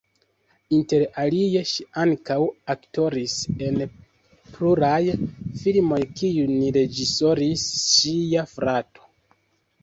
Inter 0.75 1.03
alie 1.23 1.59
ŝi 1.71 1.83
ankaŭ 2.03 2.37
aktoris 2.73 3.35
en 3.65 3.77
pluraj 4.55 5.01
filmoj 5.65 6.01
kiujn 6.23 6.57
reĝisoris 6.79 7.67
ŝia 7.85 8.49
frato. 8.57 9.07